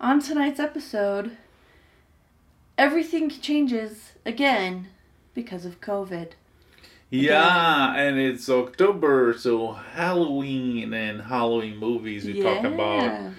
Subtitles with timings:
[0.00, 1.36] on tonight's episode,
[2.78, 4.88] everything changes again
[5.34, 6.32] because of COVID.
[7.10, 13.32] Yeah, and it's October, so Halloween and Halloween movies we talk about.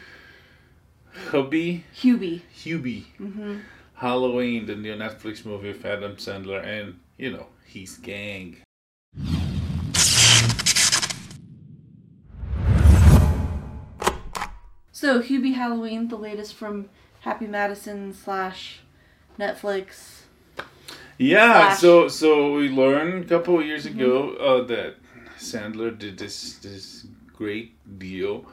[1.32, 2.42] Hubie, Hubie.
[2.56, 3.58] Hubie, Mm-hmm.
[3.96, 8.58] Halloween, the new Netflix movie with Adam Sandler, and you know his gang.
[15.00, 16.90] So Hubie Halloween, the latest from
[17.20, 18.80] Happy Madison slash
[19.40, 20.22] Netflix.
[21.20, 21.80] Yeah, Flash.
[21.82, 24.96] so so we learned a couple of years ago uh, that
[25.38, 28.48] Sandler did this this great deal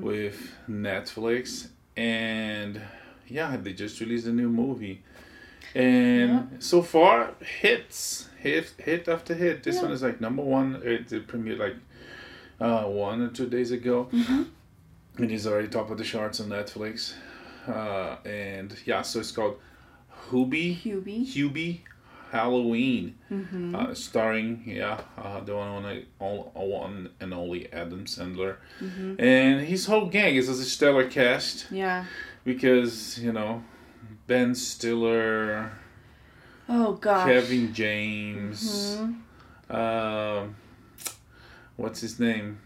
[0.00, 2.80] with Netflix, and
[3.28, 5.02] yeah, they just released a new movie,
[5.74, 9.62] and so far hits hit hit after hit.
[9.62, 9.82] This Yeah.
[9.82, 10.80] one is like number one.
[10.82, 11.76] It, it premiered like
[12.58, 14.08] uh, one or two days ago,
[15.18, 17.12] and it's already top of the charts on Netflix.
[17.66, 19.56] Uh, and yeah, so it's called
[20.30, 20.76] Hubie.
[20.82, 21.26] Hubie.
[21.26, 21.80] Hubie
[22.30, 23.74] Halloween, Mm-hmm.
[23.74, 29.20] uh, starring yeah uh, the one only all, one and only Adam Sandler, Mm-hmm.
[29.20, 32.06] and his whole gang is a stellar cast Yeah.
[32.44, 33.62] because you know
[34.26, 35.72] Ben Stiller,
[36.70, 37.26] Oh gosh.
[37.26, 39.74] Kevin James, Mhm.
[39.74, 40.56] um,
[41.76, 42.58] what's his name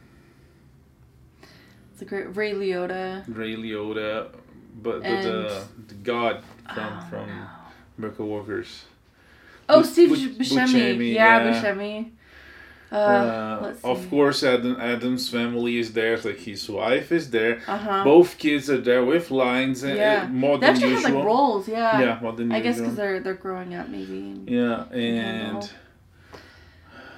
[2.01, 3.25] A great Ray Liotta.
[3.29, 4.29] Ray Liotta,
[4.83, 6.43] but, but the the God
[6.75, 7.47] from Oh, from no.
[7.99, 8.85] Miracle Workers.
[9.69, 10.67] Oh, Bu- Steve Bu- Buscemi.
[10.67, 11.53] Buscemi, Yeah, yeah.
[11.63, 12.11] Buscemi.
[12.93, 16.17] Uh, Uh, of course, Adam, Adam's family is there.
[16.19, 17.61] Like his wife is there.
[17.67, 18.05] Uh huh.
[18.05, 19.83] Both kids are there with lines.
[19.83, 20.23] and Yeah.
[20.25, 21.07] uh, more They than actually usual.
[21.09, 21.69] have like roles.
[21.69, 22.01] Yeah.
[22.01, 24.23] yeah, more than I guess because they're they're growing up maybe.
[24.47, 25.69] yeah, and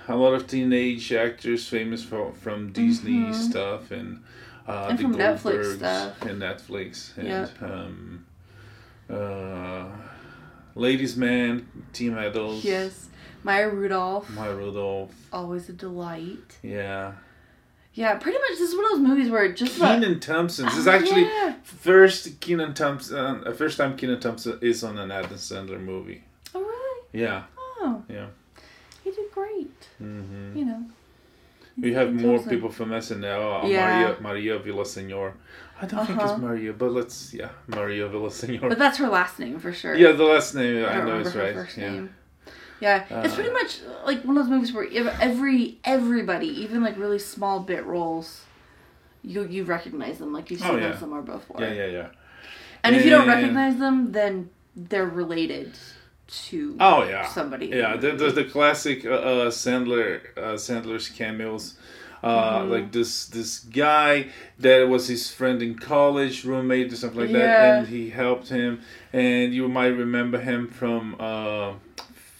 [0.08, 3.34] a lot of teenage actors famous for, from Disney Mhm.
[3.34, 4.22] stuff and
[4.68, 6.22] uh, And from Netflix Goldbergs stuff.
[6.22, 7.62] and Netflix and Yep.
[7.62, 8.26] um,
[9.10, 9.86] uh,
[10.74, 13.08] Ladies Man, Team Adults, Yes.
[13.42, 14.30] Maya Rudolph.
[14.30, 16.58] My Rudolph, Always a delight.
[16.62, 17.12] yeah.
[17.94, 18.50] Yeah, pretty much.
[18.50, 20.66] This is one of those movies where it just about- Kenan Thompson.
[20.66, 21.54] This is Oh, actually yeah.
[21.64, 23.42] first Kenan Thompson.
[23.44, 26.22] Uh, first time Kenan Thompson is on an Adam Sandler movie.
[26.54, 27.00] Oh really?
[27.24, 27.44] Yeah.
[27.58, 28.04] Oh.
[28.08, 28.26] Yeah.
[29.02, 29.88] He did great.
[29.98, 30.84] hmm You know.
[31.80, 33.64] We have more people from SNL.
[33.64, 33.86] Uh, Yeah.
[33.86, 35.32] Maria Maria Villasenor.
[35.80, 36.38] I don't think it's Uh-huh.
[36.48, 38.68] Maria, but let's yeah, Maria Villasenor.
[38.68, 39.94] But that's her last name for sure.
[39.94, 41.54] yeah, the last name I I, know is her right.
[41.54, 41.90] first yeah.
[41.92, 42.10] name.
[42.80, 44.86] Yeah, it's Uh, pretty much like one of those movies where
[45.20, 48.42] every everybody, even like really small bit roles,
[49.22, 51.60] you you recognize them like you've seen Oh, them somewhere before.
[51.60, 52.06] Yeah, yeah, yeah.
[52.84, 55.72] And if you don't recognize them, then they're related
[56.28, 57.26] to Oh yeah.
[57.28, 57.66] somebody.
[57.66, 61.74] Yeah, the the, the, classic uh, uh, Sandler uh, Sandler's cameos.
[62.22, 62.70] Uh, Mhm.
[62.70, 64.26] Like this this guy
[64.58, 67.38] that was his friend in college, roommate or something like Yeah.
[67.46, 68.80] that, and he helped him.
[69.12, 71.74] And you might remember him from uh,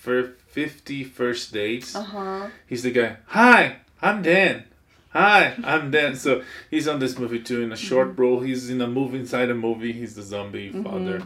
[0.03, 1.95] fir- Fifty First Dates.
[1.95, 2.47] Uh huh.
[2.67, 3.19] He's the guy.
[3.27, 4.65] Hi, I'm Dan.
[5.11, 6.17] Hi, I'm Dan.
[6.17, 8.21] So he's on this movie too in a short Mm-hmm.
[8.23, 8.41] role.
[8.41, 9.93] He's in a movie inside a movie.
[9.93, 11.23] He's the zombie father.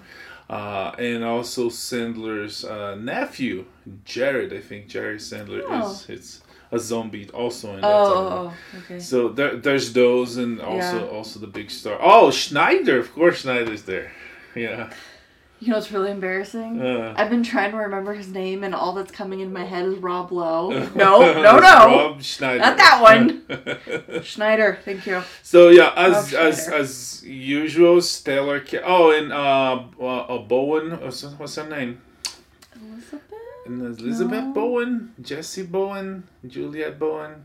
[0.51, 3.65] Uh, and also Sandler's uh, nephew,
[4.05, 4.53] Jared.
[4.53, 5.91] I think Jared Sandler Oh.
[5.91, 8.99] is it's a zombie also in Oh, that oh, oh, okay.
[9.01, 11.17] So there, there's those, and also Yeah.
[11.17, 11.99] also the big star.
[12.01, 14.13] Oh, Schneider, of course, Schneider's there.
[14.55, 14.91] Yeah.
[15.63, 16.83] You know it's really embarrassing?
[16.83, 19.87] Uh, I've been trying to remember his name, and all that's coming in my head
[19.87, 20.71] is Rob Lowe.
[20.97, 21.61] No, no, no.
[21.61, 22.59] Rob Schneider.
[22.59, 24.23] Not that one.
[24.25, 25.23] Schneider, thank you.
[25.45, 28.59] So yeah, as as as usual, stellar.
[28.59, 31.01] Ca- oh, and uh, uh, Bowen.
[31.01, 32.01] What's, what's her name?
[32.75, 33.23] Elizabeth?
[33.65, 34.53] And Elizabeth No.
[34.53, 37.45] Bowen, Jesse Bowen, Juliet Bowen.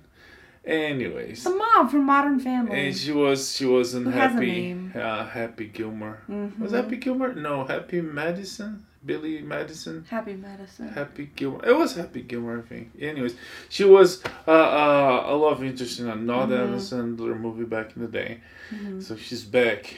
[0.67, 2.87] Anyways, The mom from Modern Family.
[2.87, 4.91] and she was she was in Who has a Happy name?
[4.95, 6.19] uh, Happy Gilmore.
[6.29, 6.59] Mhm.
[6.59, 7.33] Was Happy Gilmore?
[7.33, 8.83] No, Happy Madison.
[9.05, 10.03] Billy Madison.
[10.09, 10.89] Happy Madison.
[10.89, 11.65] Happy Gilmore.
[11.65, 12.91] It was Happy Gilmore, I think.
[12.99, 13.35] Anyways,
[13.69, 16.63] she was uh, uh, a lot of interest in another.
[16.63, 18.41] Adam Sandler movie back in the day.
[18.75, 19.01] Mhm.
[19.01, 19.95] So she's back.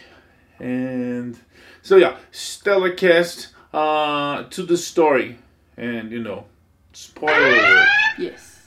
[0.60, 1.36] And
[1.82, 5.40] so yeah, stellar cast uh to the story.
[5.78, 6.46] And you know,
[6.94, 7.88] spoiler alert.
[8.20, 8.58] Yes.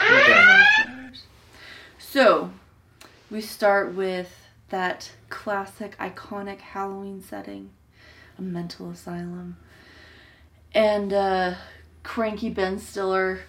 [0.00, 0.62] Okay.
[2.10, 2.52] So,
[3.30, 7.68] we start with that classic, iconic Halloween setting
[8.38, 9.58] a mental asylum.
[10.72, 11.56] And uh,
[12.04, 13.40] cranky Ben Stiller,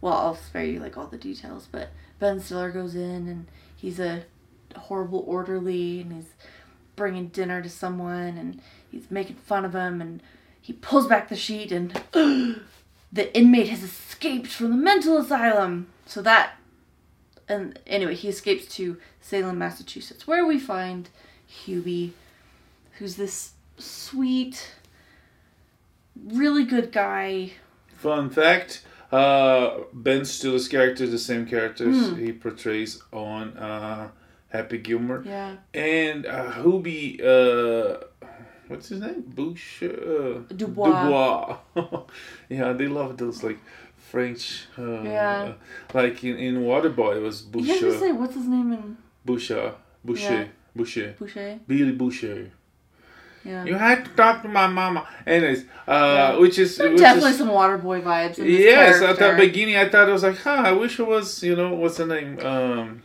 [0.00, 1.88] well, I'll spare you like all the details, but
[2.20, 4.22] Ben Stiller goes in and he's a
[4.76, 6.34] horrible orderly and he's
[6.94, 8.60] bringing dinner to someone and
[8.92, 10.22] he's making fun of him and
[10.60, 15.88] he pulls back the sheet and the inmate has escaped from the mental asylum.
[16.06, 16.57] So that
[17.48, 21.08] and anyway, he escapes to Salem, Massachusetts, where we find
[21.66, 22.12] Hubie,
[22.98, 24.74] who's this sweet,
[26.26, 27.52] really good guy.
[27.96, 32.16] Fun fact: uh, Ben Stiller's character is the same characters Hmm.
[32.16, 34.08] he portrays on uh,
[34.48, 35.56] Happy Gilmore, Yeah.
[35.74, 37.20] and uh, Hubie.
[37.24, 37.98] Uh,
[38.68, 39.22] what's his name?
[39.26, 39.82] Bush.
[39.82, 41.56] Uh, Dubois.
[41.74, 42.02] Dubois.
[42.48, 43.58] yeah, they love those like
[44.10, 44.66] French.
[44.78, 45.52] Uh, Yeah.
[45.94, 49.72] Like in in Waterboy, it was You have to say what's his name in Boucher.
[50.04, 50.32] Boucher.
[50.32, 50.44] Yeah.
[50.76, 51.14] Boucher.
[51.18, 51.58] Boucher?
[51.66, 52.50] Billy Boucher.
[53.44, 53.64] Yeah.
[53.64, 55.06] You had to talk to my mama.
[55.26, 55.92] Anyways, uh,
[56.34, 56.36] Yeah.
[56.38, 59.88] which is which definitely is, some Waterboy vibes in this Yes, at the beginning I
[59.88, 62.38] thought it was like, huh, I wish it was, you know, what's the name?
[62.40, 63.02] Um,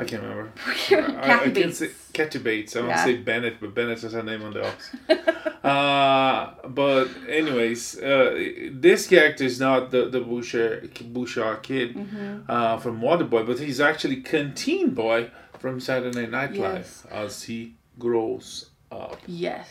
[0.00, 0.50] I can't remember.
[0.66, 1.78] I, I can't Bates.
[1.78, 2.74] say Kathy Bates.
[2.76, 4.90] I want to say Bennett, but Bennett is her name on the office.
[5.64, 12.44] uh, but anyways, uh, this character is not the the Boucher Bouchard kid Mhm.
[12.48, 17.06] uh, from Waterboy, but he's actually Canteen Boy from Saturday Night Live Yes.
[17.10, 19.18] as he grows up.
[19.26, 19.68] Yes.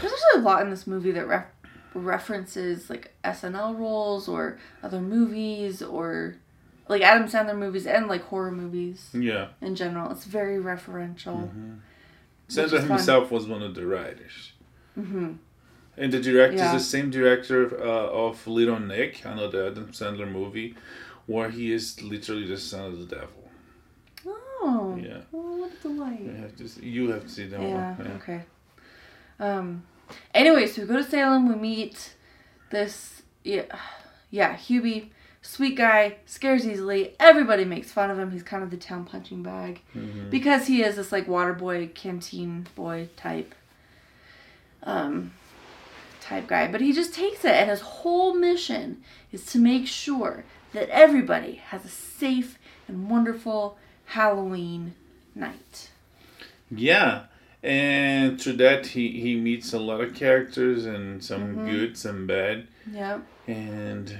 [0.00, 1.46] There's actually a lot in this movie that ref-
[1.94, 6.36] references like SNL roles or other movies or
[6.88, 9.48] like Adam Sandler movies and like horror movies Yeah.
[9.60, 10.10] in general.
[10.10, 11.50] It's very referential.
[12.48, 12.88] Sandler is fun.
[12.88, 14.52] himself was one of the writers.
[14.98, 15.32] Mm-hmm.
[15.96, 16.74] And the director Yeah.
[16.74, 20.74] is the same director uh, of Little Nick, another Adam Sandler movie,
[21.26, 23.50] where he is literally the son of the devil.
[24.64, 24.98] Oh.
[25.02, 25.22] Yeah.
[25.30, 26.20] What a delight.
[26.20, 28.20] You have to, see, you have to see that Yeah, one.
[28.22, 28.42] okay.
[29.40, 29.82] Um
[30.34, 32.14] anyway, so we go to Salem, we meet
[32.70, 33.64] this yeah
[34.30, 35.08] yeah, Hubie,
[35.42, 37.14] sweet guy, scares easily.
[37.20, 38.30] Everybody makes fun of him.
[38.30, 39.80] He's kind of the town punching bag.
[39.94, 40.30] Mhm.
[40.30, 43.54] Because he is this like water boy, canteen boy type
[44.84, 45.32] um
[46.20, 46.70] type guy.
[46.70, 49.02] But he just takes it and his whole mission
[49.32, 52.58] is to make sure that everybody has a safe
[52.88, 54.94] and wonderful Halloween
[55.34, 55.90] night.
[56.70, 57.24] Yeah.
[57.62, 61.70] And through that, he, he meets a lot of characters and some Mhm.
[61.70, 62.66] good, some bad.
[62.90, 63.20] Yeah.
[63.46, 64.16] And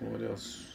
[0.00, 0.66] what else?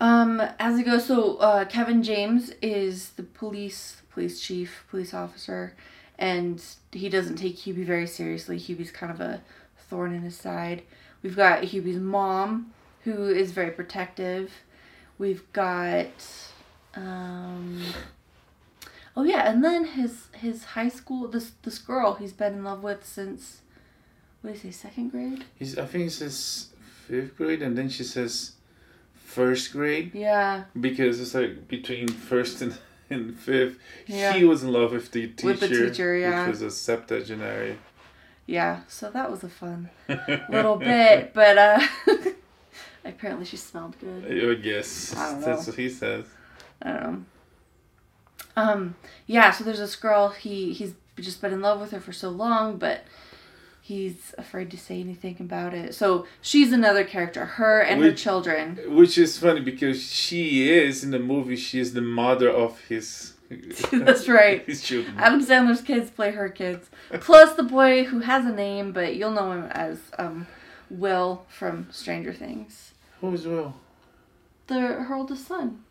[0.00, 5.74] Um, as it goes, so uh, Kevin James is the police police chief, police officer,
[6.18, 6.62] and
[6.92, 8.58] he doesn't take Hubie very seriously.
[8.58, 9.42] Hubie's kind of a
[9.76, 10.82] thorn in his side.
[11.22, 12.72] We've got Hubie's mom,
[13.04, 14.52] who is very protective.
[15.18, 16.06] We've got,
[16.94, 17.82] um,
[19.16, 22.82] oh yeah, and then his his high school this this girl he's been in love
[22.84, 23.62] with since
[24.42, 25.44] what do you say second grade?
[25.56, 26.68] He's, I think he says
[27.06, 28.52] fifth grade, and then she says
[29.28, 30.10] first grade.
[30.14, 32.76] Yeah, because it's like between first and,
[33.10, 34.32] and fifth, Yeah.
[34.32, 36.40] he was in love with the teacher, With the teacher, yeah.
[36.46, 37.78] which was a septuagenarian.
[38.46, 38.80] yeah.
[38.88, 39.90] So that was a fun
[40.48, 41.80] little bit, but uh
[43.04, 44.24] apparently she smelled good.
[44.26, 46.24] I guess I don't that's what he says.
[46.82, 47.24] I don't know.
[48.56, 48.96] Um,
[49.26, 52.28] yeah, so there's this girl, he he's just been in love with her for so
[52.30, 53.04] long, but
[53.88, 55.94] he's afraid to say anything about it.
[55.94, 58.78] So she's another character, her and her children.
[58.86, 61.56] Which is funny because she is in the movie.
[61.56, 63.32] She is the mother of his.
[63.90, 64.62] That's right.
[64.66, 65.16] His children.
[65.16, 66.90] Adam Sandler's kids play her kids.
[67.20, 70.46] Plus the boy who has a name, but you'll know him as um
[70.90, 72.92] Will from Stranger Things.
[73.22, 73.74] Who is Will?
[74.66, 75.82] The her oldest son.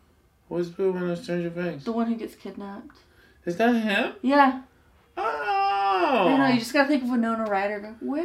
[0.48, 1.84] Who is Will in Stranger Things?
[1.84, 2.98] The one who gets kidnapped.
[3.44, 4.12] Is that him?
[4.22, 4.62] Yeah.
[6.00, 6.28] Oh.
[6.28, 8.24] I know, you just gotta think of Winona Ryder Well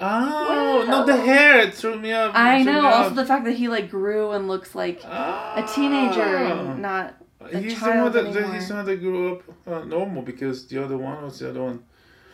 [0.00, 0.86] Oh Well.
[0.86, 2.32] no, the hair it threw me up.
[2.34, 2.84] I know.
[2.84, 3.14] Also, off.
[3.14, 6.66] the fact that he like grew and looks like a teenager Oh.
[6.72, 8.54] and not a He's the child one that anymore.
[8.54, 11.62] he's the one that grew up uh, normal because the other one was the other
[11.62, 11.84] one.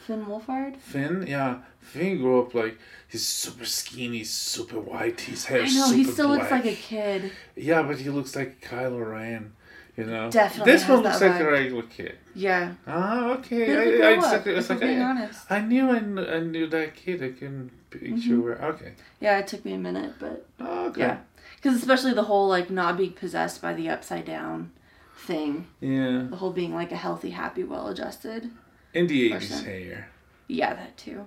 [0.07, 0.77] Finn Wolfhard.
[0.79, 5.21] Finn, yeah, Finn grew up like he's super skinny, super white.
[5.21, 6.39] His hair I know he still black.
[6.41, 7.33] looks like a kid.
[7.55, 9.53] Yeah, but he looks like Kylo Ren.
[10.01, 12.17] You know, Definitely This one looks like a regular kid.
[12.35, 12.73] Yeah.
[12.87, 13.77] Ah, okay.
[13.77, 15.41] I, I, it's like, it's if like we're being I, honest.
[15.51, 17.23] I knew I, kn- I knew that kid.
[17.23, 18.43] I couldn't picture Mhm.
[18.43, 18.65] where.
[18.65, 18.93] Okay.
[19.21, 21.01] Yeah, it took me a minute, but Oh, okay.
[21.03, 21.19] yeah,
[21.57, 24.71] because especially the whole like not being possessed by the upside down
[25.19, 25.67] thing.
[25.81, 26.27] Yeah.
[26.31, 28.51] The whole being like a healthy, happy, well-adjusted.
[28.95, 30.09] In the eighties hair.
[30.49, 31.27] Yeah, that too.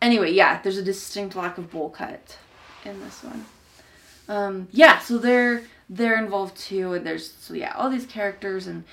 [0.00, 2.38] Anyway, yeah, there's a distinct lack of bowl cut
[2.84, 3.44] in this one.
[4.28, 8.84] Um, yeah, so they're they're involved too, and there's so yeah, all these characters, and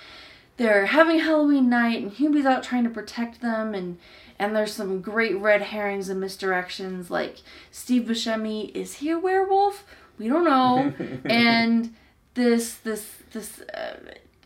[0.58, 3.98] they're having Halloween night, and Hubie's out trying to protect them, and
[4.40, 7.38] and there's some great red herrings and misdirections, like
[7.72, 9.86] Steve Buscemi is he a werewolf?
[10.18, 10.94] We don't know,
[11.26, 11.94] and
[12.36, 13.98] this this this uh,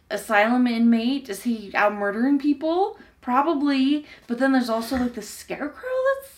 [0.10, 2.98] asylum inmate is he out murdering people?
[3.22, 5.89] Probably, but then there's also like the scarecrow
[6.22, 6.37] that's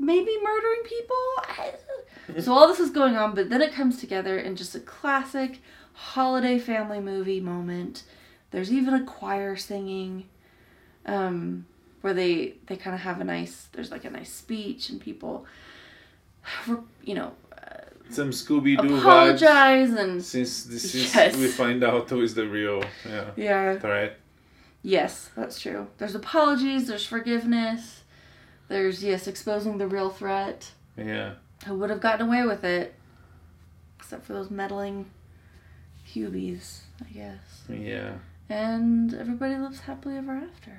[0.00, 2.42] maybe murdering people.
[2.42, 5.58] So all this is going on, but then it comes together in just a classic
[5.92, 8.04] holiday family movie moment.
[8.50, 10.26] There's even a choir singing.
[11.06, 11.66] Um,
[12.02, 15.44] where they they kind of have a nice there's like a nice speech and people
[17.04, 17.32] you know
[18.10, 18.98] Some Scooby Doo vibes.
[19.00, 21.36] apologize and Since this is Yes.
[21.36, 24.18] we find out who is the real yeah yeah threat.
[24.82, 27.99] yes that's true there's apologies there's forgiveness
[28.70, 31.34] there's yes exposing the real threat Yeah.
[31.66, 32.94] who would have gotten away with it
[33.98, 35.06] except for those meddling
[36.14, 38.14] hubies i guess Yeah.
[38.48, 40.72] and everybody lives happily ever after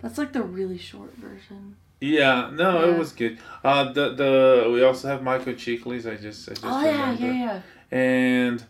[0.00, 2.92] that's like the really short version Yeah, no, Yeah.
[2.94, 3.38] it was good.
[3.64, 6.06] Uh, the the we also have Michael Chiklis.
[6.06, 7.60] I just I just oh yeah yeah yeah
[7.90, 8.62] and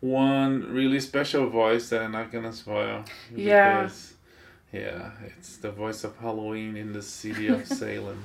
[0.00, 3.02] one really special voice that I'm not gonna spoil.
[3.34, 3.84] Yeah.
[3.88, 4.13] because,
[4.80, 8.20] yeah, it's the voice of Halloween in the city of Salem.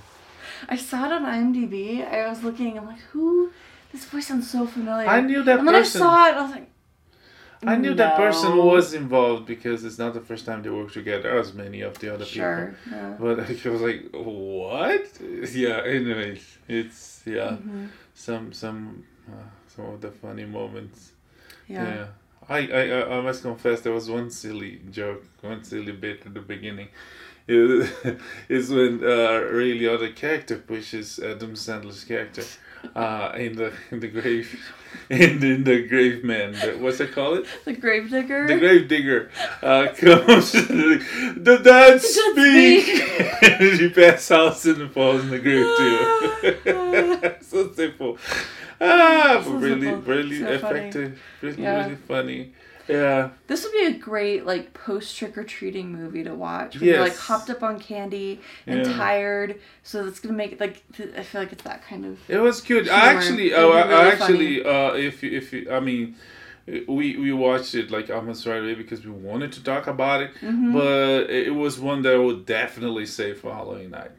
[0.68, 1.77] I saw it on IMDb.
[2.12, 2.72] I was looking.
[2.77, 3.51] I'm like, who?
[3.91, 5.08] This voice sounds so familiar.
[5.08, 6.01] I knew that and then person.
[6.01, 6.34] I saw it.
[6.38, 6.68] I was like,
[7.74, 11.29] I knew that person was involved because it's not the first time they work together
[11.38, 12.75] as many of the other Sure.
[12.89, 13.10] Yeah.
[13.13, 13.36] people.
[13.36, 15.06] But I was like, what?
[15.63, 15.82] Yeah.
[15.98, 17.89] Anyways, it's yeah, Mhm.
[18.25, 21.00] some some uh, some of the funny moments.
[21.68, 21.84] Yeah.
[21.96, 22.06] Yeah.
[22.48, 26.39] I, I, I- must confess there was one silly joke, one silly bit at the
[26.41, 26.89] beginning.
[27.48, 32.43] Is when uh, Ray Liotta character pushes Adam Sandler's character
[32.96, 34.48] uh, in the in the grave
[35.10, 36.54] in, in the grave man.
[36.82, 37.46] What's it called?
[37.66, 38.48] The Gravedigger.
[38.48, 39.30] The grave digger
[39.62, 40.52] uh, comes.
[40.52, 42.88] the dead speak.
[43.44, 47.36] and he passes out and falls in the grave too.
[47.42, 48.18] so simple.
[48.82, 50.14] Ah, So really, simple.
[50.14, 50.80] really So funny.
[50.80, 51.22] effective.
[51.42, 51.84] Really, Yeah.
[51.84, 52.52] really funny.
[52.89, 53.29] Yeah.
[53.48, 56.79] This would be a great like post trick or treating movie to watch.
[56.79, 58.93] Where You're like hopped up on candy and Yeah.
[58.98, 62.17] tired, so that's gonna make it like th- I feel like it's that kind of.
[62.27, 62.84] It was cute.
[62.86, 62.98] Humor.
[63.00, 66.15] I actually, It'd uh, I actually, uh, if you, if you, I mean,
[66.88, 70.31] we we watched it like almost right away because we wanted to talk about it,
[70.41, 70.74] Mhm.
[70.74, 74.12] but it was one that I would definitely say for Halloween night.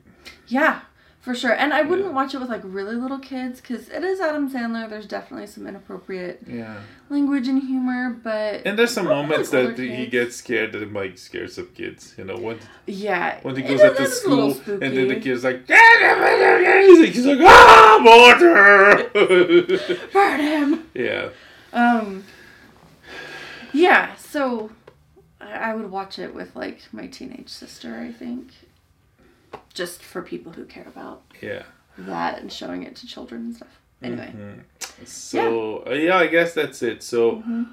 [0.48, 0.80] Yeah,
[1.20, 1.52] for sure.
[1.52, 2.14] And I wouldn't Yeah.
[2.14, 4.88] watch it with like really little kids because it is Adam Sandler.
[4.88, 6.76] There's definitely some inappropriate Yeah,
[7.10, 11.18] language and humor, but and there's some moments that he gets scared that it might
[11.18, 12.14] scare some kids.
[12.16, 14.96] You know, when yeah, when he goes up to it is a little school and
[14.96, 19.10] then the kid's like, he's like, ah, mortar.
[20.12, 20.86] burn him.
[20.94, 21.28] yeah,
[21.72, 22.24] Um,
[23.72, 24.14] yeah.
[24.16, 24.70] So
[25.40, 27.96] I would watch it with like my teenage sister.
[28.00, 28.52] I think,
[29.74, 31.62] just for people who care about yeah.
[31.98, 33.80] that and showing it to children and stuff.
[34.02, 34.32] Anyway.
[34.34, 35.06] Mhm.
[35.06, 37.02] So uh, yeah, I guess that's it.
[37.02, 37.42] So.
[37.42, 37.72] Mhm.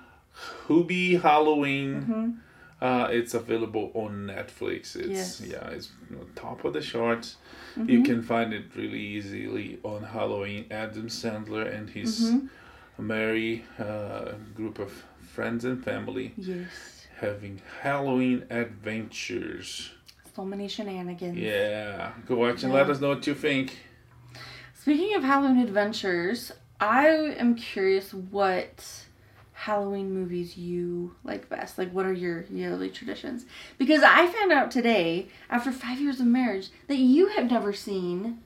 [0.68, 2.02] Hubie Halloween.
[2.02, 2.38] Mhm.
[2.80, 4.96] Uh, it's available on Netflix.
[4.96, 5.42] It's Yes.
[5.42, 7.38] yeah, it's on top of the charts.
[7.76, 7.90] Mhm.
[7.90, 10.66] You can find it really easily on Halloween.
[10.70, 12.50] Adam Sandler and his Mhm.
[13.00, 14.92] merry uh, group of
[15.22, 17.08] friends and family Yes.
[17.20, 19.92] having Halloween adventures.
[20.38, 21.36] So many shenanigans.
[21.36, 23.76] Yeah, go watch and let us know what you think.
[24.76, 28.86] Speaking of Halloween adventures, I am curious what
[29.54, 31.80] Halloween movies you like best.
[31.80, 33.48] Like, what are your yearly traditions?
[33.80, 38.38] Because I found out today, after five years of marriage, that you have never seen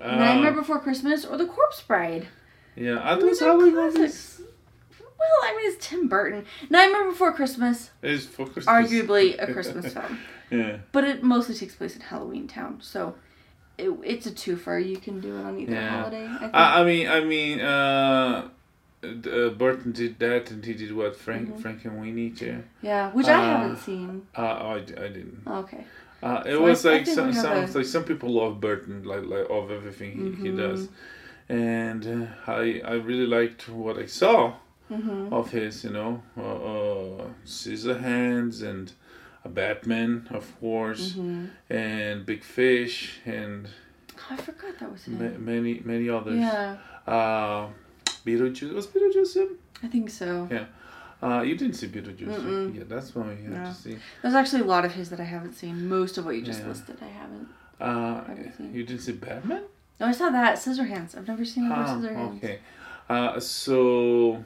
[0.00, 2.28] Uh, Nightmare Before Christmas or The Corpse Bride.
[2.76, 3.98] yeah, are those Halloween classics.
[4.38, 4.40] movies?
[5.20, 6.44] Well, I mean, it's Tim Burton.
[6.70, 8.66] Nightmare Before Christmas, It's for Christmas.
[8.66, 10.18] arguably a Christmas film,
[10.50, 10.78] yeah.
[10.92, 12.78] but it mostly takes place in Halloween Town.
[12.80, 13.14] So
[13.76, 14.84] it, it's a twofer.
[14.84, 15.88] You can do it on either Yeah.
[15.90, 16.26] holiday.
[16.26, 16.54] I think.
[16.54, 18.48] I, I mean, I mean, uh,
[19.02, 21.60] uh, Burton did that, and he did what Frank Mhm.
[21.62, 22.62] Frankenweenie too.
[22.82, 24.26] yeah, which I uh, haven't seen.
[24.36, 25.42] Uh, oh, I, I didn't.
[25.46, 25.84] Okay.
[26.22, 28.60] Uh, it So was I- I like think some some a- like some people love
[28.60, 30.56] Burton, like like of everything he, he Mhm.
[30.58, 30.88] does,
[31.48, 34.54] and uh, I I really liked what I saw
[34.90, 35.32] Mm-hmm.
[35.32, 36.40] of his, you know, uh,
[37.22, 38.92] uh, Scissorhands and
[39.44, 41.46] a Batman, of course, Mm-hmm.
[41.72, 43.68] and Big Fish, and
[44.30, 45.18] I forgot that was him.
[45.18, 46.38] ma- many many others.
[46.38, 47.68] yeah, Uh,
[48.26, 49.48] Beetlejuice was Beetlejuice him?
[49.82, 50.48] I think so.
[51.22, 52.28] Uh, you didn't see Beetlejuice.
[52.66, 52.74] right?
[52.74, 53.68] Yeah, that's one you have No.
[53.70, 53.96] to see.
[54.22, 55.88] There's actually a lot of his that I haven't seen.
[55.88, 56.68] Most of what you just Yeah.
[56.68, 57.48] listed, I haven't.
[57.80, 58.74] Uh, Haven't seen.
[58.74, 59.62] you didn't see Batman?
[59.98, 61.16] No, I saw that Scissorhands.
[61.16, 62.36] I've never seen Ah, Scissorhands.
[62.38, 62.58] okay.
[63.08, 64.42] Uh, so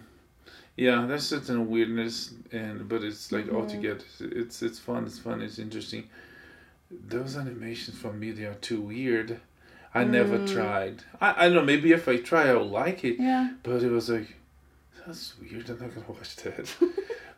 [0.76, 3.54] yeah, there's certain weirdness, and but it's like Mhm.
[3.56, 5.04] altogether, it's it's fun.
[5.06, 5.40] It's fun.
[5.42, 6.04] It's interesting.
[7.08, 9.40] Those animations for me, they are too weird.
[9.94, 10.46] I never Mm.
[10.46, 11.02] tried.
[11.20, 11.64] I, I don't know.
[11.64, 13.18] Maybe if I try, I'll like it.
[13.20, 13.50] Yeah.
[13.62, 14.36] But it was like,
[15.06, 15.68] that's weird.
[15.70, 16.72] I'm not gonna watch that.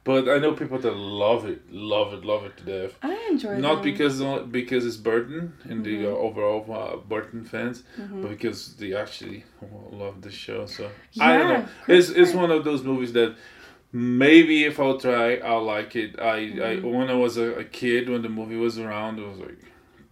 [0.05, 2.93] but I know people that love it, love it, love it to death.
[3.03, 3.59] I enjoy it.
[3.61, 3.93] Not them.
[3.93, 4.21] because
[4.61, 6.05] because it's Burton and the Mhm.
[6.13, 8.23] uh, overall uh, Burton fans, Mhm.
[8.23, 9.45] but because they actually
[9.91, 10.67] love the show.
[10.67, 11.67] So I don't know.
[11.89, 13.35] It's it's one of those movies that
[13.93, 16.19] maybe if I'll try, I'll like it.
[16.21, 16.83] I, I Mhm.
[16.97, 19.59] when I was a, a kid, when the movie was around, it was like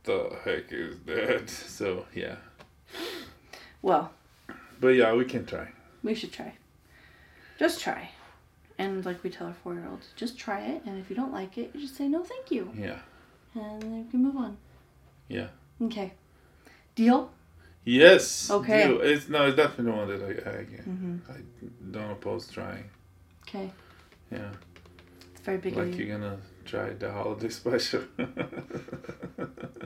[0.04, 1.49] the heck is that?
[1.78, 2.37] So yeah,
[3.82, 4.12] Well,
[4.80, 5.68] but yeah, we can try.
[6.02, 6.52] we should try.
[7.64, 8.11] Just try.
[8.76, 10.83] And like we tell our four year olds, just try it.
[10.85, 12.71] And if you don't like it, you just say no, thank you.
[12.76, 12.99] Yeah,
[13.54, 14.59] And then we can move on.
[15.28, 15.47] yeah.
[15.80, 16.12] Okay.
[16.94, 17.30] Deal?
[17.87, 18.50] Yes.
[18.50, 18.87] Okay.
[18.88, 18.99] do.
[18.99, 20.56] It's no, it's definitely one that I I,
[20.90, 21.16] Mm-hmm.
[21.33, 21.37] I
[21.90, 22.85] don't oppose trying.
[23.49, 23.71] Okay.
[24.30, 24.50] Yeah,
[25.33, 26.04] It's very big like you.
[26.04, 28.02] you're gonna try the holiday special.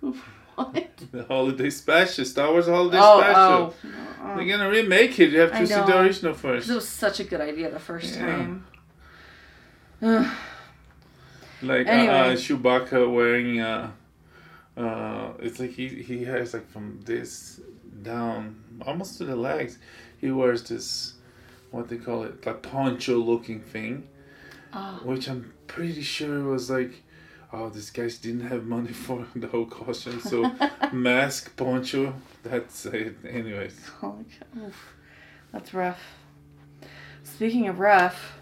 [0.00, 0.90] What?
[1.12, 3.74] the holiday special, Star Wars holiday Oh, special.
[4.20, 4.26] Oh.
[4.28, 5.30] no, They're uh, gonna remake it.
[5.30, 6.00] You have to I see the know.
[6.02, 6.70] original 'cause first.
[6.70, 8.26] it was such a good idea the first Yeah.
[8.26, 8.66] time.
[10.02, 10.26] Ugh.
[11.62, 12.14] Like uh, Anyway.
[12.14, 13.90] uh, Chewbacca wearing uh,
[14.76, 17.60] uh, it's like he he has like from this
[18.02, 19.76] down almost to the legs.
[20.18, 21.14] He wears this
[21.70, 24.08] what they call it like poncho looking thing,
[24.72, 27.02] Oh, which I'm pretty sure was like.
[27.52, 30.52] Oh, these guys didn't have money for the whole costume, so
[30.92, 33.16] mask, poncho, that's it.
[33.28, 33.78] Anyways.
[34.04, 34.94] Oof.
[35.52, 36.00] That's rough.
[37.24, 38.38] Speaking of rough,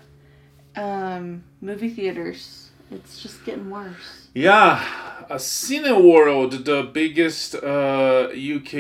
[0.77, 2.71] um, movie theaters.
[2.91, 4.29] It's just getting worse.
[4.35, 4.83] Yeah,
[5.29, 8.75] a Cineworld, the biggest uh, UK,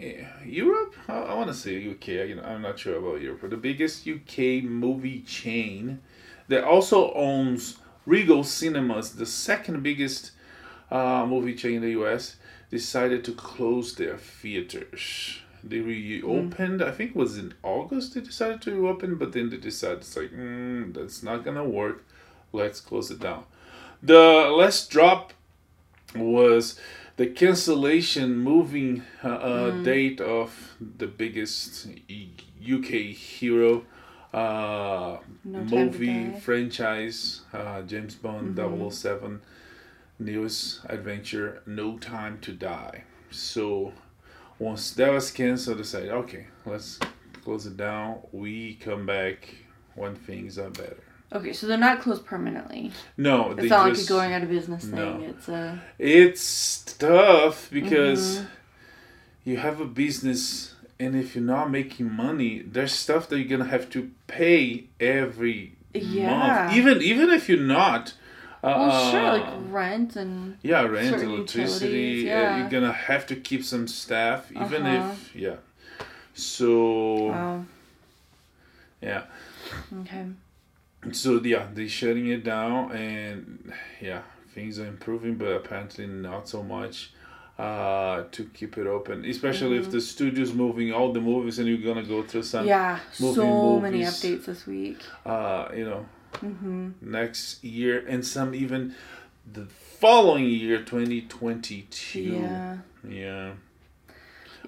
[0.00, 0.94] eh, Europe.
[1.08, 2.08] I, I want to say UK.
[2.08, 6.00] I, you know, I'm not sure about Europe, but the biggest UK movie chain
[6.48, 7.76] that also owns
[8.08, 10.30] Regal Cinemas, the second biggest
[10.90, 12.36] uh, movie chain in the US,
[12.70, 15.40] decided to close their theaters.
[15.62, 16.82] They reopened.
[16.82, 18.14] I think it was in August.
[18.14, 22.02] They decided to reopen, but then they decided it's like, mm, that's not gonna work.
[22.50, 23.44] Let's close it down.
[24.02, 25.34] The last drop
[26.16, 26.80] was
[27.16, 31.88] the cancellation moving uh, uh, date of the biggest
[32.62, 33.84] UK hero
[34.32, 36.38] uh, movie Mm-hmm.
[36.38, 38.56] franchise, uh, James Bond
[38.92, 39.40] 007,
[40.18, 43.04] newest adventure, No Time to Die.
[43.30, 43.92] So
[44.58, 46.98] once that was canceled, they said, okay, let's
[47.44, 48.18] close it down.
[48.32, 49.48] We come back
[49.94, 51.02] when things are better.
[51.32, 52.90] Okay, so they're not closed permanently.
[53.18, 54.94] No, It's they not just, like a going out of business thing.
[54.94, 55.20] No.
[55.22, 58.46] It's a It's tough because Mm-hmm.
[59.50, 63.70] you have a business, and if you're not making money, there's stuff that you're gonna
[63.70, 66.36] have to pay every Yeah.
[66.66, 66.76] month.
[66.76, 68.14] Even even if you're not.
[68.60, 72.28] Uh, well, sure, like rent and yeah, rent, electricity.
[72.28, 72.58] uh, yeah.
[72.58, 75.12] you're gonna have to keep some staff, even Uh-huh.
[75.12, 75.56] if yeah.
[76.34, 77.64] So wow.
[79.00, 79.22] yeah,
[80.00, 80.26] Okay.
[81.12, 84.22] so yeah, they're shutting it down, and yeah,
[84.54, 87.12] things are improving, but apparently not so much
[87.58, 89.24] uh, to keep it open.
[89.24, 92.68] Especially if the studio's moving all the movies, and you're gonna go through some, Mm-hmm.
[92.68, 94.98] Yeah, so many updates this week.
[95.26, 96.90] uh, you know, Mm-hmm.
[97.00, 98.94] next year, and some even
[99.52, 99.66] the
[100.00, 102.20] following year, twenty twenty two.
[102.20, 102.76] Yeah.
[103.08, 103.52] Yeah.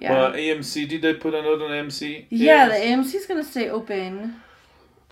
[0.01, 0.11] Yeah.
[0.13, 2.25] Well, AMC, did they put a note on AMC?
[2.29, 3.13] yeah, the Yes.
[3.13, 4.41] AMC's gonna stay open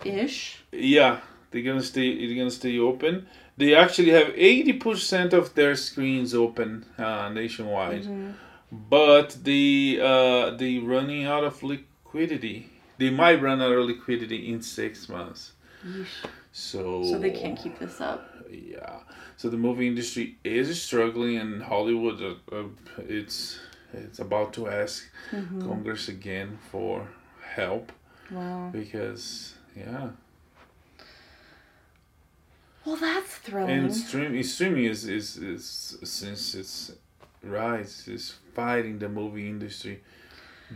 [0.04, 0.58] ish.
[0.72, 2.26] Yeah, they're gonna stay.
[2.26, 3.26] They're gonna stay open.
[3.60, 6.68] They actually have eighty percent of their screens open
[7.06, 8.32] uh, nationwide, Mhm.
[8.96, 12.58] but they uh, they running out of liquidity.
[13.00, 15.40] They might run out of liquidity in six months.
[15.86, 16.16] Yeesh.
[16.52, 18.20] So So they can't keep this up.
[18.50, 18.96] Yeah.
[19.36, 22.64] So the movie industry is struggling, and Hollywood, uh, uh,
[23.18, 23.38] it's
[24.04, 24.96] it's about to ask
[25.32, 25.60] Mhm.
[25.68, 26.94] Congress again for
[27.56, 27.86] help
[28.30, 28.70] Wow.
[28.72, 30.10] because yeah.
[32.84, 33.70] Well, that's thrilling.
[33.70, 36.92] And streaming streaming is, is is since its
[37.42, 40.02] rise is fighting the movie industry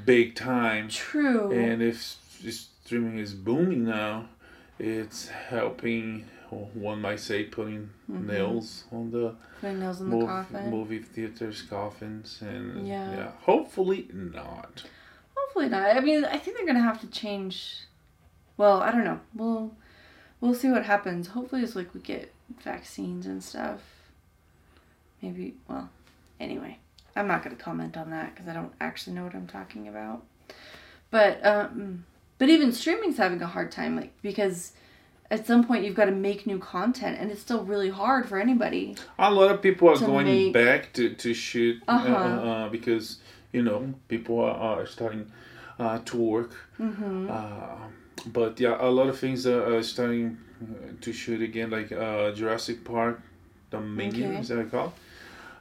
[0.04, 0.88] big time.
[0.88, 1.52] True.
[1.52, 2.16] And if
[2.50, 4.28] streaming is booming now,
[4.78, 6.26] it's helping.
[6.50, 8.26] One might say putting Mhm.
[8.26, 10.70] nails on the Putting nails the movie, coffin.
[10.70, 13.10] movie theaters coffins and Yeah.
[13.16, 13.30] yeah.
[13.40, 14.84] hopefully not.
[15.36, 15.96] Hopefully not.
[15.96, 17.80] I mean, I think they're gonna have to change.
[18.56, 19.20] Well, I don't know.
[19.34, 19.76] We'll
[20.44, 21.28] we'll see what happens.
[21.28, 23.80] Hopefully, it's like we get vaccines and stuff.
[25.22, 25.54] Maybe.
[25.68, 25.88] Well,
[26.38, 26.78] anyway,
[27.16, 30.22] I'm not gonna comment on that because I don't actually know what I'm talking about.
[31.10, 32.04] But um,
[32.38, 34.72] but even streaming's having a hard time, like because
[35.30, 38.38] at some point you've got to make new content, and it's still really hard for
[38.38, 38.94] anybody.
[39.18, 42.14] A lot of people are To going make- back to, to shoot uh, Uh-huh.
[42.14, 43.18] uh, because
[43.52, 45.32] you know people are, are starting
[45.78, 46.52] uh, to work.
[46.78, 47.30] Mm-hmm.
[48.26, 52.32] But yeah, a lot of things are, are starting uh, to shoot again, like uh,
[52.32, 53.20] Jurassic Park,
[53.70, 54.40] Dominion, Okay.
[54.40, 54.92] is that called?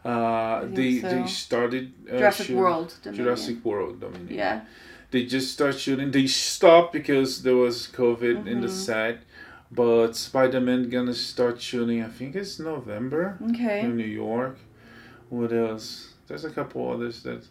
[0.06, 1.10] Uh, they so.
[1.10, 2.94] they started uh, Jurassic shooting- World.
[3.04, 3.26] Dominion.
[3.26, 4.34] Jurassic World Dominion.
[4.34, 4.62] Yeah.
[5.12, 6.10] they just start shooting.
[6.12, 8.86] They stopped because there was COVID in the Mhm.
[8.88, 9.18] set.
[9.72, 12.02] But Spider Man gonna start shooting.
[12.04, 13.82] I think it's November Okay.
[13.82, 14.58] in New York.
[15.30, 16.14] what else?
[16.28, 17.42] There's a couple others that.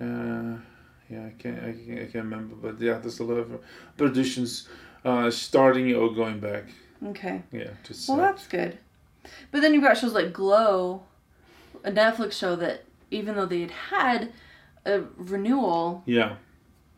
[0.00, 0.56] Uh,
[1.12, 3.60] yeah, I can't, I can't, I can't remember, but yeah, there's a lot of
[3.96, 4.68] productions
[5.04, 6.64] uh, starting or going back.
[7.06, 7.42] Okay.
[7.52, 8.78] Yeah, just Well, that's good.
[9.50, 11.02] But then you've got shows like Glow,
[11.84, 14.32] a Netflix show that even though they had had
[14.86, 16.36] a renewal, yeah.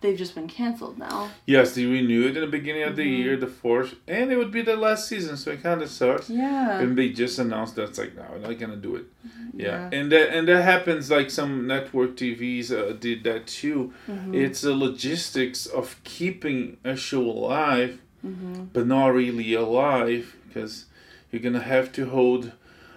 [0.05, 1.31] They've just been canceled now.
[1.47, 3.19] Yes, they renewed it in the beginning of the Mhm.
[3.19, 6.29] year, the fourth, and it would be the last season, so it kind of sucks.
[6.29, 6.79] Yeah.
[6.79, 9.07] And they just announced that's like, no, we're not gonna do it.
[9.55, 9.99] Yeah, Yeah.
[9.99, 11.11] and that and that happens.
[11.11, 13.93] Like some network TVs uh, did that too.
[14.07, 14.35] Mhm.
[14.35, 18.69] It's the logistics of keeping a show alive, Mhm.
[18.75, 20.85] but not really alive, because
[21.31, 22.53] you're gonna have to hold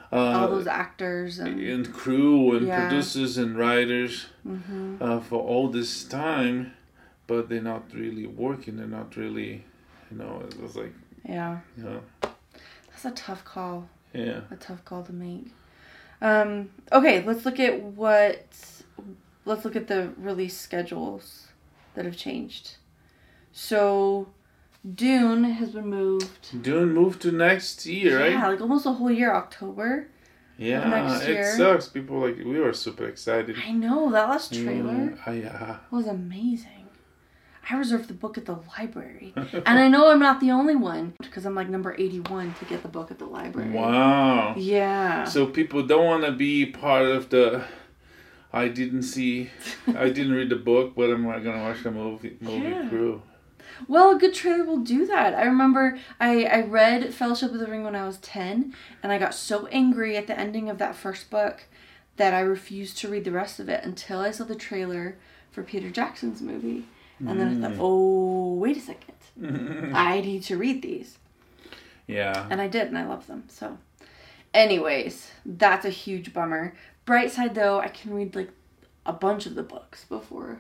[0.10, 1.60] uh, All those actors and.
[1.60, 2.88] and crew and Yeah.
[2.88, 6.72] producers and writers hmm uh, for all this time,
[7.28, 8.78] but they're not really working.
[8.78, 9.64] They're not really,
[10.10, 10.42] you know.
[10.48, 10.94] It was like,
[11.28, 11.60] Yeah.
[11.78, 12.02] you know,
[12.90, 13.90] That's a tough call.
[14.14, 14.42] yeah.
[14.52, 15.48] A tough call to make.
[16.22, 18.46] Um, okay, let's look at what.
[19.46, 21.48] Let's look at the release schedules
[21.94, 22.76] that have changed.
[23.54, 24.28] So,
[24.96, 26.62] Dune has been moved.
[26.64, 28.32] Dune moved to next year, right?
[28.32, 30.08] Yeah, like almost a whole year, October.
[30.58, 31.88] Yeah, next it sucks.
[31.88, 33.56] People like we were super excited.
[33.66, 36.77] I know that last trailer Mm, I, uh, was amazing.
[37.70, 41.16] I reserved the book at the library, and I know I'm not the only one
[41.22, 43.72] because I'm like number 81 to get the book at the library.
[43.72, 44.56] wow.
[44.56, 45.26] Yeah.
[45.26, 47.66] So people don't want to be part of the.
[48.54, 49.50] I didn't see,
[49.88, 52.88] I didn't read the book, but I'm not gonna watch the movie movie Yeah.
[52.88, 53.22] crew.
[53.88, 55.34] Well, a good trailer will do that.
[55.36, 59.18] I remember I, I read Fellowship of the Ring when I was 10, and I
[59.20, 61.66] got so angry at the ending of that first book
[62.16, 65.18] that I refused to read the rest of it until I saw the trailer
[65.52, 66.86] for Peter Jackson's movie.
[67.20, 67.82] And then I thought, mm-hmm.
[67.82, 69.14] oh, wait a second.
[69.96, 71.18] I need to read these.
[72.06, 72.48] Yeah.
[72.50, 73.44] And I did, and I love them.
[73.48, 73.78] So,
[74.54, 76.74] anyways, that's a huge bummer.
[77.06, 78.52] Bright side, though, I can read like
[79.06, 80.60] a bunch of the books before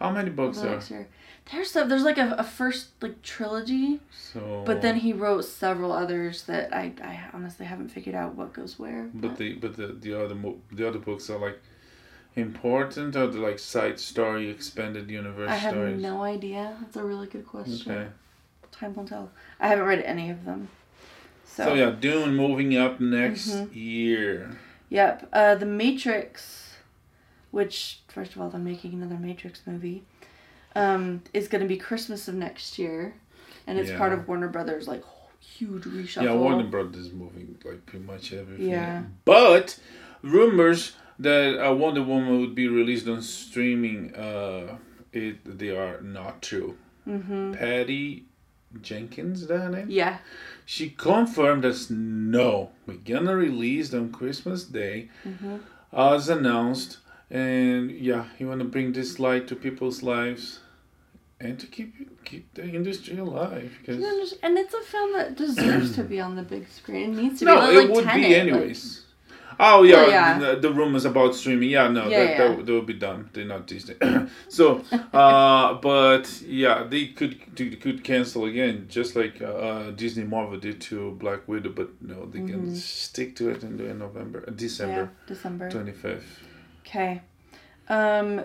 [0.00, 0.80] How many books are?
[0.88, 1.08] year.
[1.52, 4.62] There's a, there's like a, a first like trilogy, So.
[4.64, 8.78] but then he wrote several others that I, I honestly haven't figured out what goes
[8.78, 9.10] where.
[9.12, 11.60] But the but the the other mo- the other books are like
[12.36, 16.00] important or the like side story expanded universe I have stories.
[16.00, 16.76] no idea.
[16.80, 17.90] That's a really good question.
[17.92, 18.08] Okay.
[18.72, 19.30] Time will tell.
[19.58, 20.68] I haven't read any of them.
[21.44, 23.74] So, So yeah, Dune moving up next Mhm.
[23.74, 24.50] year.
[24.88, 25.28] Yep.
[25.32, 26.76] Uh, the Matrix,
[27.50, 30.04] which first of all they're making another Matrix movie,
[30.76, 33.14] um, is going to be Christmas of next year,
[33.66, 35.02] and it's part of Warner Brothers like
[35.40, 36.22] huge reshuffle.
[36.22, 38.68] Yeah, Warner Brothers is moving like pretty much everything.
[38.68, 39.02] Yeah.
[39.24, 39.78] But
[40.22, 44.76] rumors that uh, Wonder Woman would be released on streaming, uh,
[45.12, 46.76] it they are not true.
[47.06, 47.54] Mm-hmm.
[47.54, 48.24] Patty
[48.80, 49.86] Jenkins, that her name?
[49.90, 50.18] Yeah.
[50.66, 55.56] She confirmed that no, we're gonna release on Christmas Day, Mm-hmm.
[55.92, 56.98] as announced.
[57.30, 60.60] And yeah, you wanna bring this light to people's lives,
[61.40, 63.72] and to keep keep the industry alive.
[63.80, 67.12] Because And it's a film that deserves to be on the big screen.
[67.14, 67.76] It needs to no, be.
[67.76, 69.06] it like would Tenet, be like- anyways.
[69.60, 70.38] Oh yeah, yeah.
[70.38, 71.70] The, the rumors about streaming.
[71.70, 72.48] Yeah, no, Yeah, that, yeah.
[72.56, 73.30] That, that would be done.
[73.32, 73.94] They're not Disney.
[74.48, 80.58] so, uh, but yeah, they could they could cancel again, just like uh, Disney Marvel
[80.58, 81.70] did to Black Widow.
[81.70, 82.76] But no, they can Mhm.
[82.76, 85.70] stick to it and do it in November, uh, December December.
[85.70, 86.40] twenty fifth.
[86.86, 87.22] Okay.
[87.88, 88.44] Um,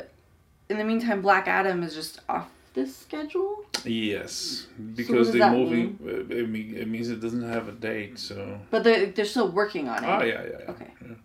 [0.69, 3.63] in the meantime, Black Adam is just off this schedule.
[3.85, 5.97] Yes, because does they're moving.
[6.05, 8.19] uh, It, mean, it means it doesn't have a date.
[8.19, 8.59] So.
[8.69, 10.07] But they're, they're still working on it.
[10.07, 10.49] Oh yeah, yeah.
[10.59, 10.71] yeah.
[10.71, 10.91] Okay.
[11.01, 11.15] yeah.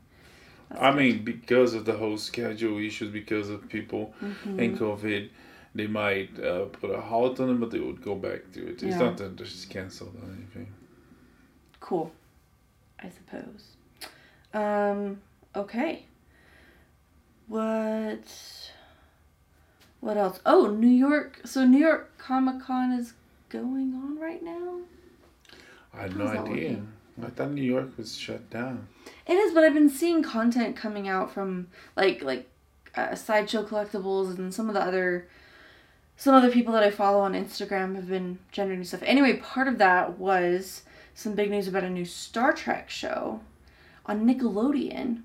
[0.87, 0.99] I good.
[0.99, 4.59] mean, because of the whole schedule issues, because of people Mhm.
[4.63, 5.29] and COVID,
[5.75, 8.73] they might uh, put a halt on it, but they would go back to it.
[8.75, 8.99] It's Yeah.
[8.99, 10.69] not that they're just canceled or anything.
[11.81, 12.13] Cool.
[13.03, 13.63] I suppose.
[14.53, 15.21] Um,
[15.57, 16.05] okay.
[17.49, 18.29] What
[20.01, 20.41] what else?
[20.47, 21.41] Oh, New York.
[21.45, 23.15] So New York Comic Con is
[23.49, 24.81] going on right now?
[25.93, 26.51] I had no How's idea.
[26.51, 26.93] working?
[27.23, 28.89] I thought New York was shut down.
[29.27, 32.49] It is, but I've been seeing content coming out from like like
[32.95, 35.29] uh, sideshow collectibles and some of the other
[36.17, 39.03] some other people that I follow on Instagram have been generating stuff.
[39.05, 40.83] Anyway, part of that was
[41.15, 43.41] some big news about a new Star Trek show
[44.07, 45.23] on Nickelodeon.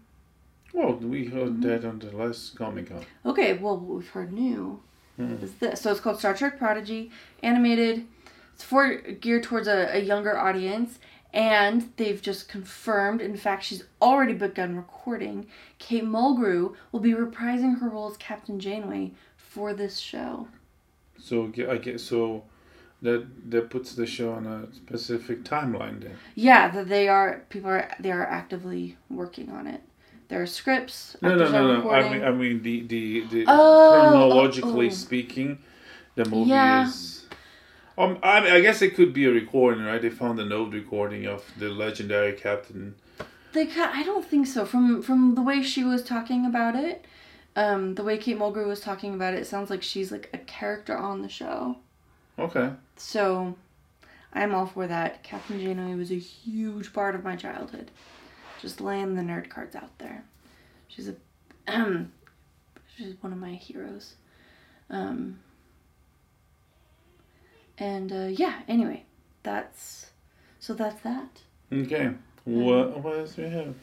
[0.75, 1.61] Well, we heard Mm-hmm.
[1.61, 3.05] that on the last Comic Con.
[3.25, 4.81] Okay, well, we've heard new
[5.15, 5.35] Hmm.
[5.41, 5.79] is this.
[5.81, 7.09] So it's called Star Trek Prodigy,
[7.41, 8.05] animated.
[8.53, 10.99] It's for geared towards a, a younger audience,
[11.33, 13.21] and they've just confirmed.
[13.21, 15.47] In fact, she's already begun recording.
[15.79, 20.49] Kate Mulgrew will be reprising her role as Captain Janeway for this show.
[21.17, 22.43] So I guess so.
[23.01, 26.15] That that puts the show on a specific timeline then.
[26.33, 29.81] Yeah, that they are people are they are actively working on it.
[30.27, 31.15] There are scripts.
[31.21, 31.89] No, no, no, no.
[31.91, 34.93] I mean, I mean the the, the Oh, chronologically oh, oh.
[34.93, 35.59] speaking,
[36.15, 36.83] the movie Yeah.
[36.88, 37.25] is.
[37.97, 40.01] Um, I, mean, I guess it could be a recording, right?
[40.01, 42.95] They found an old recording of the legendary Captain.
[43.53, 44.65] They ca- I don't think so.
[44.65, 47.05] From from the way she was talking about it,
[47.55, 50.38] um, the way Kate Mulgrew was talking about it, it sounds like she's like a
[50.39, 51.77] character on the show.
[52.38, 52.71] Okay.
[52.97, 53.55] So,
[54.33, 55.23] I'm all for that.
[55.23, 57.91] Captain Janeway was a huge part of my childhood.
[58.62, 60.24] Just laying the nerd cards out there.
[60.88, 61.15] She's a,
[62.96, 64.15] she's one of my heroes.
[64.89, 65.39] Um.
[67.78, 68.62] And uh, yeah.
[68.68, 69.04] Anyway,
[69.44, 70.12] that's
[70.60, 71.41] so that's that.
[71.74, 72.12] Okay.
[72.46, 73.76] What what else do we have?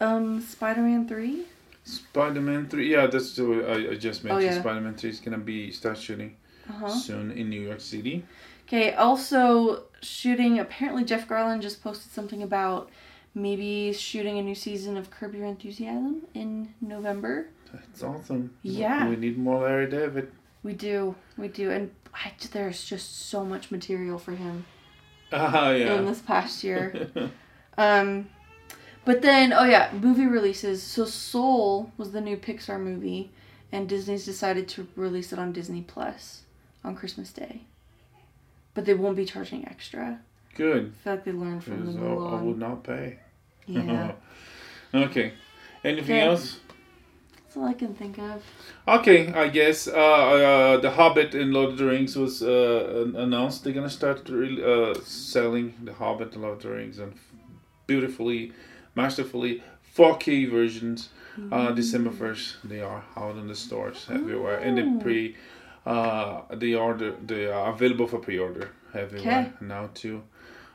[0.00, 1.44] Um, Spider-Man three.
[1.84, 2.90] Spider Man three.
[2.92, 4.32] Yeah, that's the way I, I just mentioned.
[4.32, 4.60] Oh, yeah.
[4.60, 6.36] Spider Man three is gonna be start shooting
[6.68, 6.88] Uh huh.
[6.90, 8.24] soon in New York City.
[8.66, 10.58] Okay, also shooting.
[10.58, 12.90] Apparently, Jeff Garlin just posted something about
[13.38, 17.48] maybe shooting a new season of Curb Your Enthusiasm in November.
[17.72, 18.54] That's awesome.
[18.62, 19.08] Yeah.
[19.08, 20.30] We need more Larry David.
[20.62, 24.64] We do, we do, and I, there's just so much material for him
[25.30, 26.00] in yeah.
[26.02, 27.10] this past year.
[27.78, 28.28] um,
[29.04, 30.82] but then, oh yeah, movie releases.
[30.82, 33.30] So Soul was the new Pixar movie,
[33.70, 36.42] and Disney's decided to release it on Disney Plus
[36.82, 37.62] on Christmas Day.
[38.74, 40.20] But they won't be charging extra.
[40.54, 40.92] Good.
[41.00, 43.18] I feel like they learned from the Because I, I would not pay.
[43.68, 44.12] Yeah.
[44.94, 45.32] okay.
[45.84, 46.60] Anything else?
[47.44, 48.42] That's all I can think of.
[48.86, 53.64] Okay, I guess uh, uh, the Hobbit and Lord of the Rings was uh, announced.
[53.64, 57.14] They're gonna start really, uh, selling the Hobbit and Lord of the Rings and
[57.86, 58.52] beautifully,
[58.94, 59.62] masterfully
[59.96, 61.10] 4K versions.
[61.52, 64.98] Uh, December first, they are out in the stores everywhere, and Ooh.
[64.98, 65.36] they pre,
[65.86, 70.22] uh, they order they are available for pre-order everywhere now too.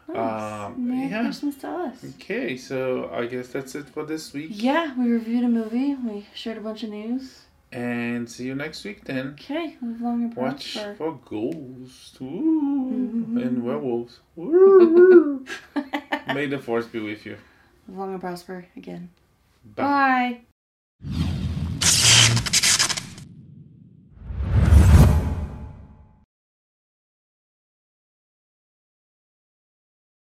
[0.08, 0.68] Nice.
[0.68, 1.22] Um, Merry yeah.
[1.24, 2.04] Christmas to us.
[2.16, 5.96] Okay, so I guess that's it for this week, Yeah, we reviewed a movie.
[5.96, 7.44] We shared a bunch of news.
[7.72, 9.36] and see you next week then.
[9.40, 10.96] Okay, live long and Watch prosper.
[10.96, 13.42] for ghosts Ooh, Mhm.
[13.46, 14.20] and werewolves.
[16.36, 17.38] May the force be with you.
[17.88, 19.10] live long and prosper again.
[19.66, 19.84] Bye.
[19.84, 20.42] Bye.